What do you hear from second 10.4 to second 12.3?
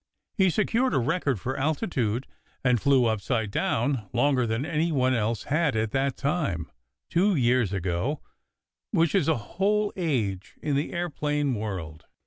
in the aeroplane world.